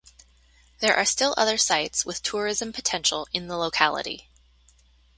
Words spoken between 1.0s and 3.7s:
still other sites with tourism potential in the